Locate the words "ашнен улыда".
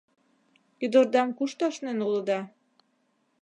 1.69-2.39